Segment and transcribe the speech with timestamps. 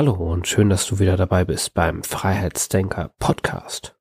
[0.00, 3.96] Hallo und schön, dass du wieder dabei bist beim Freiheitsdenker Podcast.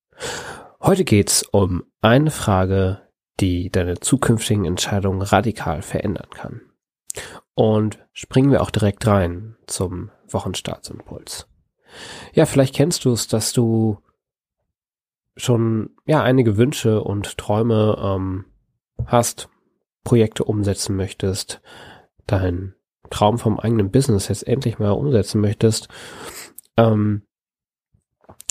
[0.79, 3.01] Heute geht's um eine Frage,
[3.39, 6.61] die deine zukünftigen Entscheidungen radikal verändern kann.
[7.55, 11.47] Und springen wir auch direkt rein zum Wochenstartsimpuls.
[12.31, 13.97] Ja, vielleicht kennst du es, dass du
[15.35, 18.45] schon ja einige Wünsche und Träume ähm,
[19.07, 19.49] hast,
[20.03, 21.59] Projekte umsetzen möchtest,
[22.27, 22.75] dein
[23.09, 25.87] Traum vom eigenen Business jetzt endlich mal umsetzen möchtest,
[26.77, 27.23] ähm,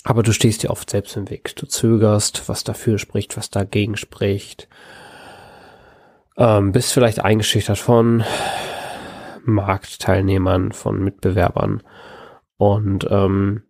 [0.03, 1.55] aber du stehst dir oft selbst im Weg.
[1.57, 4.69] Du zögerst, was dafür spricht, was dagegen spricht.
[6.37, 8.23] Ähm, bist vielleicht eingeschüchtert von
[9.43, 11.83] Marktteilnehmern, von Mitbewerbern
[12.57, 13.63] und ähm,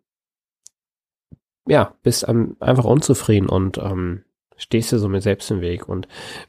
[1.68, 4.24] ja, bist einfach unzufrieden und ähm,
[4.58, 6.08] stehst dir so mit selbst im Weg und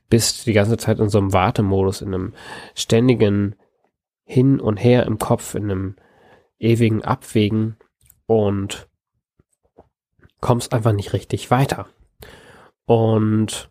[0.09, 2.35] bist die ganze Zeit in so einem Wartemodus, in einem
[2.75, 3.57] ständigen
[4.29, 5.97] hin und her im Kopf in einem
[6.59, 7.77] ewigen Abwägen
[8.27, 8.89] und
[10.41, 11.89] kommst einfach nicht richtig weiter.
[12.85, 13.71] Und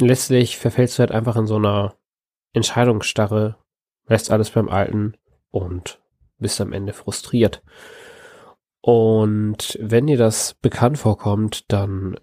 [0.00, 1.96] letztlich verfällst du halt einfach in so einer
[2.52, 3.56] Entscheidungsstarre,
[4.06, 5.16] lässt alles beim Alten
[5.50, 6.00] und
[6.38, 7.60] bist am Ende frustriert.
[8.80, 12.20] Und wenn dir das bekannt vorkommt, dann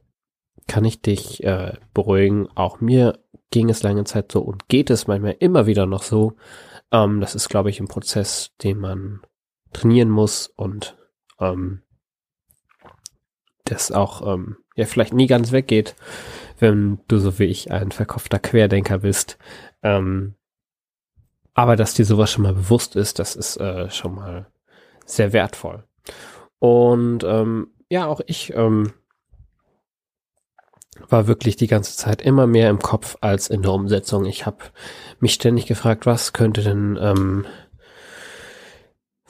[0.67, 2.47] kann ich dich äh, beruhigen.
[2.55, 6.37] Auch mir ging es lange Zeit so und geht es manchmal immer wieder noch so,
[6.91, 9.21] ähm, das ist, glaube ich, ein Prozess, den man
[9.73, 10.97] trainieren muss und
[11.39, 11.81] ähm,
[13.63, 15.95] das auch ähm, ja vielleicht nie ganz weggeht,
[16.59, 19.37] wenn du so wie ich ein verkopfter Querdenker bist.
[19.81, 20.35] Ähm,
[21.53, 24.47] aber dass dir sowas schon mal bewusst ist, das ist äh, schon mal
[25.05, 25.83] sehr wertvoll.
[26.59, 28.93] Und ähm, ja, auch ich ähm,
[31.09, 34.25] war wirklich die ganze Zeit immer mehr im Kopf als in der Umsetzung.
[34.25, 34.57] Ich habe
[35.19, 37.45] mich ständig gefragt, was könnte denn, ähm,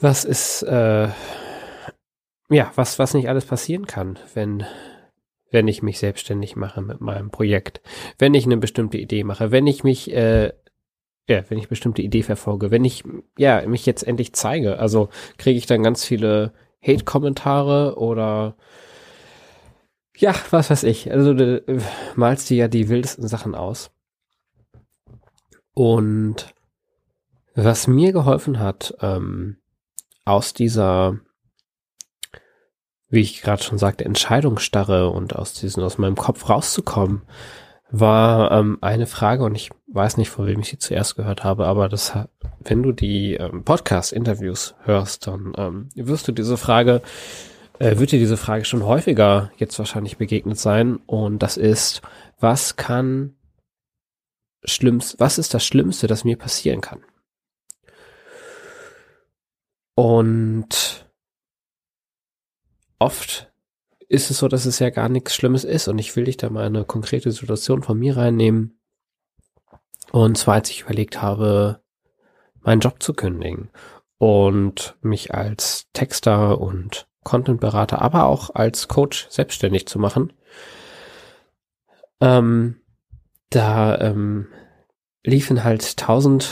[0.00, 1.08] was ist, äh,
[2.50, 4.64] ja, was, was nicht alles passieren kann, wenn,
[5.50, 7.80] wenn ich mich selbstständig mache mit meinem Projekt,
[8.18, 10.52] wenn ich eine bestimmte Idee mache, wenn ich mich, äh,
[11.28, 13.04] ja, wenn ich bestimmte Idee verfolge, wenn ich,
[13.38, 15.08] ja, mich jetzt endlich zeige, also
[15.38, 16.52] kriege ich dann ganz viele
[16.82, 18.56] Hate-Kommentare oder
[20.16, 21.10] ja, was weiß ich.
[21.10, 21.80] Also du äh,
[22.16, 23.90] malst dir ja die wildesten Sachen aus.
[25.74, 26.54] Und
[27.54, 29.58] was mir geholfen hat, ähm,
[30.24, 31.18] aus dieser,
[33.08, 37.22] wie ich gerade schon sagte, Entscheidungsstarre und aus diesem, aus meinem Kopf rauszukommen,
[37.90, 41.66] war ähm, eine Frage und ich weiß nicht, vor wem ich sie zuerst gehört habe,
[41.66, 42.16] aber das,
[42.60, 47.02] wenn du die ähm, Podcast-Interviews hörst, dann ähm, wirst du diese Frage
[47.78, 50.96] äh, wird dir diese Frage schon häufiger jetzt wahrscheinlich begegnet sein.
[50.96, 52.02] Und das ist,
[52.38, 53.36] was kann
[54.64, 57.04] schlimmst, was ist das Schlimmste, das mir passieren kann?
[59.94, 61.10] Und
[62.98, 63.52] oft
[64.08, 65.88] ist es so, dass es ja gar nichts Schlimmes ist.
[65.88, 68.78] Und ich will dich da mal eine konkrete Situation von mir reinnehmen.
[70.10, 71.82] Und zwar, als ich überlegt habe,
[72.60, 73.70] meinen Job zu kündigen
[74.18, 80.32] und mich als Texter und Content-Berater, aber auch als Coach selbstständig zu machen.
[82.20, 82.80] Ähm,
[83.50, 84.48] da ähm,
[85.24, 86.50] liefen halt tausend,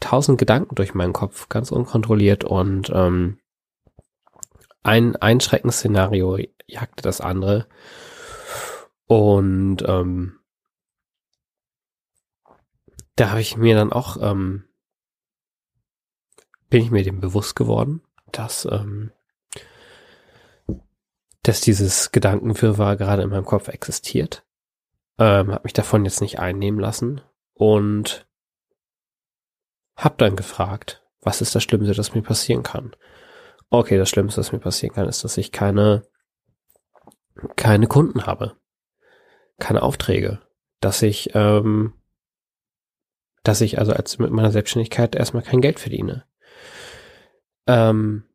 [0.00, 3.38] tausend Gedanken durch meinen Kopf, ganz unkontrolliert und ähm,
[4.82, 7.66] ein, ein Schreckensszenario jagte das andere.
[9.06, 10.38] Und ähm,
[13.16, 14.64] da habe ich mir dann auch, ähm,
[16.70, 19.10] bin ich mir dem bewusst geworden, dass ähm,
[21.48, 24.44] dass dieses Gedankenwirrwarr gerade in meinem Kopf existiert.
[25.18, 27.22] Ähm, hab mich davon jetzt nicht einnehmen lassen
[27.54, 28.28] und
[29.96, 32.94] hab dann gefragt, was ist das Schlimmste, das mir passieren kann?
[33.70, 36.02] Okay, das Schlimmste, was mir passieren kann, ist, dass ich keine,
[37.56, 38.56] keine Kunden habe,
[39.58, 40.40] keine Aufträge,
[40.80, 41.94] dass ich, ähm,
[43.42, 46.26] dass ich also als mit meiner Selbstständigkeit erstmal kein Geld verdiene.
[47.66, 48.27] Ähm,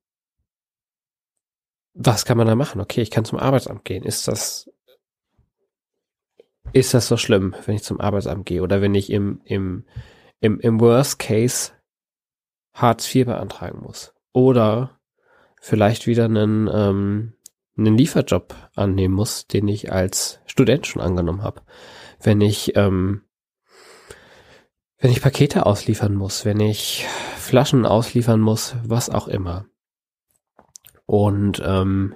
[1.93, 2.81] was kann man da machen?
[2.81, 4.03] Okay, ich kann zum Arbeitsamt gehen.
[4.03, 4.69] Ist das,
[6.71, 9.85] ist das so schlimm, wenn ich zum Arbeitsamt gehe oder wenn ich im, im,
[10.39, 11.71] im, im Worst Case
[12.73, 14.13] Hartz IV beantragen muss?
[14.33, 14.99] Oder
[15.61, 17.33] vielleicht wieder einen, ähm,
[17.77, 21.61] einen Lieferjob annehmen muss, den ich als Student schon angenommen habe.
[22.19, 23.21] Wenn ich, ähm,
[24.97, 27.05] wenn ich Pakete ausliefern muss, wenn ich
[27.37, 29.65] Flaschen ausliefern muss, was auch immer.
[31.13, 32.15] Und ähm,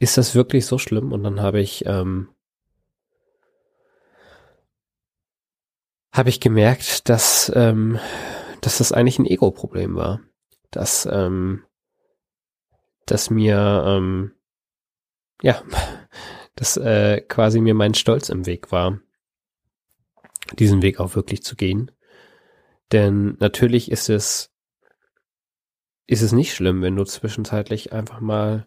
[0.00, 1.12] ist das wirklich so schlimm?
[1.12, 2.30] Und dann habe ich ähm,
[6.12, 8.00] habe ich gemerkt, dass ähm,
[8.62, 10.22] dass das eigentlich ein Ego-Problem war,
[10.72, 11.62] dass ähm,
[13.04, 14.32] dass mir ähm,
[15.40, 15.62] ja
[16.56, 18.98] dass äh, quasi mir mein Stolz im Weg war,
[20.58, 21.92] diesen Weg auch wirklich zu gehen.
[22.90, 24.50] Denn natürlich ist es
[26.06, 28.66] ist es nicht schlimm, wenn du zwischenzeitlich einfach mal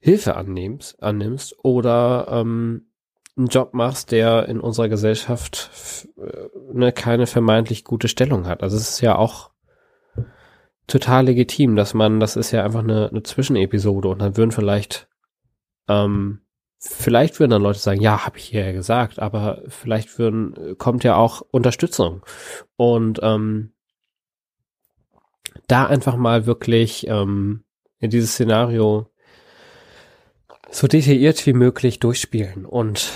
[0.00, 2.88] Hilfe annimmst, annimmst oder ähm,
[3.36, 5.70] einen Job machst, der in unserer Gesellschaft
[6.18, 8.62] äh, ne, keine vermeintlich gute Stellung hat.
[8.62, 9.50] Also es ist ja auch
[10.86, 15.08] total legitim, dass man, das ist ja einfach eine, eine Zwischenepisode und dann würden vielleicht,
[15.88, 16.42] ähm,
[16.78, 21.16] vielleicht würden dann Leute sagen, ja, habe ich ja gesagt, aber vielleicht würden, kommt ja
[21.16, 22.24] auch Unterstützung.
[22.76, 23.73] Und ähm,
[25.66, 27.64] da einfach mal wirklich ähm,
[27.98, 29.06] in dieses Szenario
[30.70, 33.10] so detailliert wie möglich durchspielen und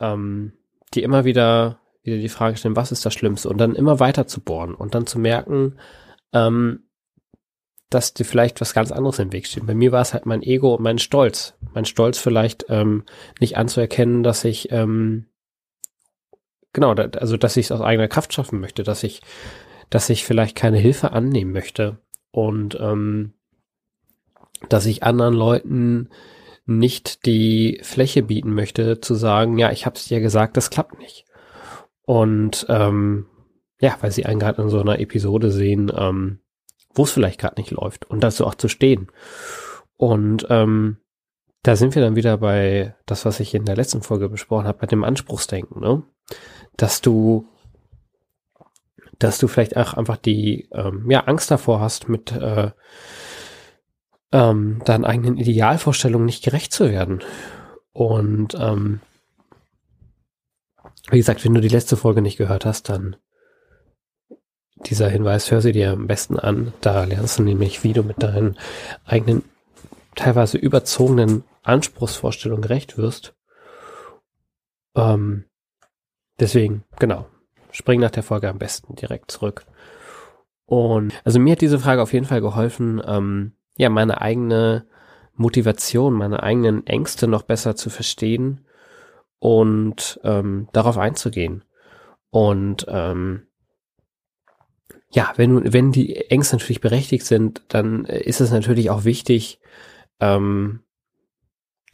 [0.00, 0.52] ähm,
[0.94, 4.26] die immer wieder wieder die Frage stellen, was ist das Schlimmste und dann immer weiter
[4.26, 5.76] zu bohren und dann zu merken,
[6.32, 6.84] ähm,
[7.88, 9.66] dass dir vielleicht was ganz anderes im Weg steht.
[9.66, 11.54] Bei mir war es halt mein Ego und mein Stolz.
[11.72, 13.04] Mein Stolz vielleicht ähm,
[13.40, 15.26] nicht anzuerkennen, dass ich ähm,
[16.74, 19.22] genau, also dass ich es aus eigener Kraft schaffen möchte, dass ich,
[19.94, 21.98] dass ich vielleicht keine Hilfe annehmen möchte
[22.32, 23.32] und ähm,
[24.68, 26.08] dass ich anderen Leuten
[26.66, 30.98] nicht die Fläche bieten möchte, zu sagen, ja, ich habe es dir gesagt, das klappt
[30.98, 31.26] nicht.
[32.02, 33.26] Und ähm,
[33.80, 36.40] ja, weil sie einen gerade in so einer Episode sehen, ähm,
[36.92, 39.06] wo es vielleicht gerade nicht läuft und dazu auch zu stehen.
[39.96, 40.96] Und ähm,
[41.62, 44.78] da sind wir dann wieder bei das, was ich in der letzten Folge besprochen habe,
[44.78, 46.02] bei dem Anspruchsdenken, ne?
[46.76, 47.46] Dass du,
[49.18, 52.70] dass du vielleicht auch einfach die ähm, ja, Angst davor hast, mit äh,
[54.32, 57.22] ähm, deinen eigenen Idealvorstellungen nicht gerecht zu werden.
[57.92, 59.00] Und ähm,
[61.10, 63.16] wie gesagt, wenn du die letzte Folge nicht gehört hast, dann
[64.86, 66.72] dieser Hinweis, hör sie dir am besten an.
[66.80, 68.58] Da lernst du nämlich, wie du mit deinen
[69.04, 69.44] eigenen,
[70.14, 73.34] teilweise überzogenen Anspruchsvorstellungen gerecht wirst.
[74.96, 75.44] Ähm,
[76.38, 77.26] deswegen, genau,
[77.74, 79.66] spring nach der Folge am besten direkt zurück.
[80.64, 84.86] Und also mir hat diese Frage auf jeden Fall geholfen, ähm, ja, meine eigene
[85.34, 88.64] Motivation, meine eigenen Ängste noch besser zu verstehen
[89.40, 91.64] und ähm, darauf einzugehen.
[92.30, 93.48] Und ähm,
[95.10, 99.60] ja, wenn, wenn die Ängste natürlich berechtigt sind, dann ist es natürlich auch wichtig,
[100.20, 100.83] ähm,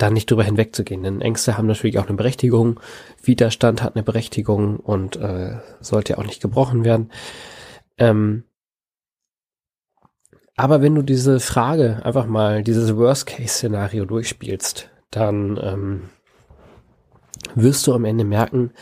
[0.00, 1.02] da nicht drüber hinwegzugehen.
[1.02, 2.81] Denn Ängste haben natürlich auch eine Berechtigung.
[3.23, 7.11] Widerstand hat eine Berechtigung und äh, sollte auch nicht gebrochen werden.
[7.99, 8.44] Ähm,
[10.56, 16.11] aber wenn du diese Frage einfach mal, dieses Worst-Case-Szenario durchspielst, dann ähm,
[17.55, 18.73] wirst du am Ende merken,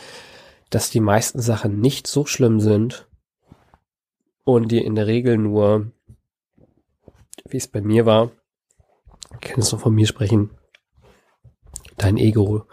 [0.69, 3.07] dass die meisten Sachen nicht so schlimm sind
[4.43, 5.91] und dir in der Regel nur,
[7.47, 8.31] wie es bei mir war,
[9.41, 10.51] kannst du von mir sprechen,
[11.99, 12.65] dein Ego,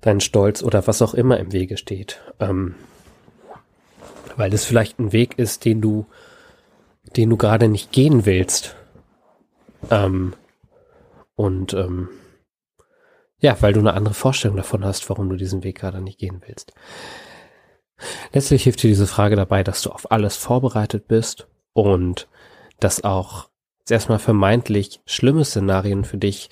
[0.00, 2.20] dein Stolz oder was auch immer im Wege steht.
[2.38, 2.74] Ähm,
[4.36, 6.06] weil das vielleicht ein Weg ist, den du
[7.16, 8.76] den du gerade nicht gehen willst.
[9.90, 10.34] Ähm,
[11.34, 12.08] und ähm,
[13.38, 16.42] ja, weil du eine andere Vorstellung davon hast, warum du diesen Weg gerade nicht gehen
[16.46, 16.72] willst.
[18.32, 22.28] Letztlich hilft dir diese Frage dabei, dass du auf alles vorbereitet bist und
[22.78, 23.48] dass auch
[23.88, 26.50] erstmal vermeintlich schlimme Szenarien für dich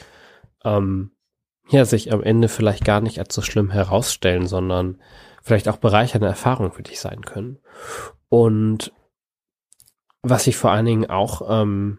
[0.64, 1.12] ähm,
[1.70, 4.98] ja sich am Ende vielleicht gar nicht als so schlimm herausstellen, sondern
[5.42, 7.58] vielleicht auch bereichernde Erfahrungen für dich sein können.
[8.28, 8.92] Und
[10.22, 11.98] was ich vor allen Dingen auch ähm,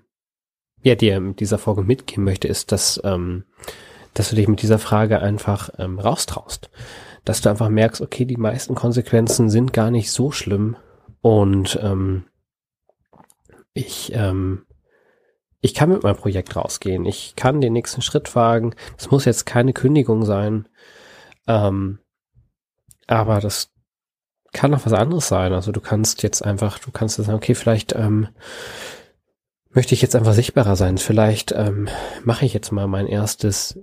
[0.81, 3.45] ja dir mit dieser Folge mitgeben möchte, ist, dass ähm,
[4.13, 6.69] dass du dich mit dieser Frage einfach ähm, raustraust,
[7.25, 10.75] dass du einfach merkst, okay, die meisten Konsequenzen sind gar nicht so schlimm
[11.21, 12.25] und ähm,
[13.73, 14.65] ich ähm,
[15.61, 18.75] ich kann mit meinem Projekt rausgehen, ich kann den nächsten Schritt wagen.
[18.95, 20.67] Das muss jetzt keine Kündigung sein,
[21.47, 21.99] ähm,
[23.07, 23.71] aber das
[24.53, 25.53] kann auch was anderes sein.
[25.53, 28.29] Also du kannst jetzt einfach, du kannst sagen, okay, vielleicht ähm,
[29.69, 30.97] möchte ich jetzt einfach sichtbarer sein.
[30.97, 31.87] Vielleicht ähm,
[32.23, 33.79] mache ich jetzt mal mein erstes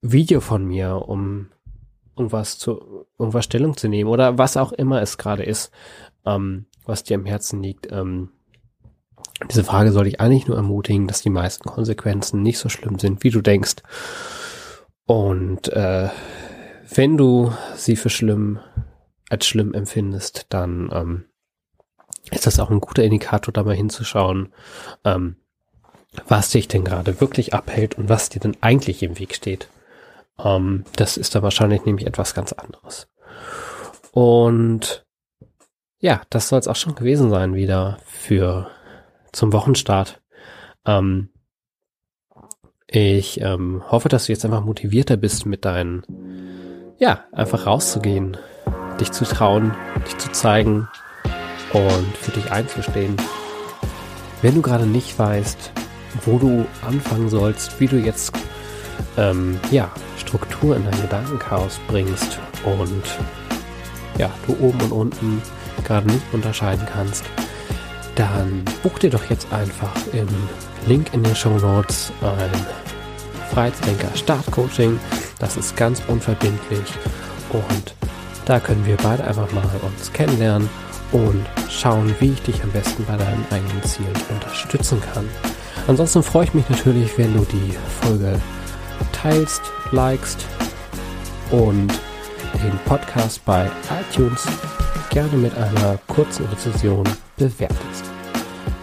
[0.00, 1.48] Video von mir, um
[2.16, 5.70] irgendwas zu, irgendwas Stellung zu nehmen oder was auch immer es gerade ist,
[6.26, 7.90] ähm, was dir am Herzen liegt.
[7.90, 8.30] Ähm,
[9.50, 13.24] Diese Frage soll dich eigentlich nur ermutigen, dass die meisten Konsequenzen nicht so schlimm sind,
[13.24, 13.76] wie du denkst.
[15.06, 16.08] Und äh,
[16.94, 18.60] wenn du sie für schlimm
[19.28, 21.24] als schlimm empfindest, dann ähm,
[22.30, 24.52] ist das auch ein guter Indikator, da mal hinzuschauen,
[25.04, 25.36] ähm,
[26.28, 29.68] was dich denn gerade wirklich abhält und was dir denn eigentlich im Weg steht.
[30.38, 33.08] Ähm, das ist da wahrscheinlich nämlich etwas ganz anderes.
[34.12, 35.04] Und
[35.98, 38.70] ja, das soll es auch schon gewesen sein wieder für
[39.32, 40.20] zum Wochenstart.
[40.86, 41.30] Ähm,
[42.86, 46.04] ich ähm, hoffe, dass du jetzt einfach motivierter bist mit deinen,
[46.98, 48.36] ja, einfach rauszugehen,
[49.00, 49.74] dich zu trauen,
[50.06, 50.88] dich zu zeigen
[51.72, 53.16] und für dich einzustehen.
[54.42, 55.72] Wenn du gerade nicht weißt,
[56.26, 58.36] wo du anfangen sollst, wie du jetzt
[59.16, 63.02] ähm, ja, Struktur in dein Gedankenchaos bringst und
[64.18, 65.42] ja, du oben und unten
[65.84, 67.24] gerade nicht unterscheiden kannst,
[68.14, 70.28] dann buch dir doch jetzt einfach im
[70.86, 72.66] Link in den Show Notes ein
[73.52, 74.98] Freiheitsdenker Startcoaching.
[75.38, 76.86] Das ist ganz unverbindlich
[77.50, 77.94] und
[78.44, 80.68] da können wir beide einfach mal uns kennenlernen
[81.12, 85.28] und schauen, wie ich dich am besten bei deinen eigenen Zielen unterstützen kann.
[85.86, 88.40] Ansonsten freue ich mich natürlich, wenn du die Folge
[89.12, 90.46] teilst, likest
[91.50, 91.92] und
[92.62, 93.70] den Podcast bei
[94.10, 94.46] iTunes
[95.12, 97.04] gerne mit einer kurzen Rezension
[97.36, 98.04] bewertest.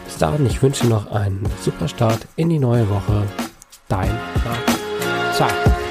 [0.06, 3.24] Bis dahin, ich wünsche noch einen super Start in die neue Woche.
[3.88, 4.12] Dein
[4.46, 5.36] Marc.
[5.36, 5.89] Ciao.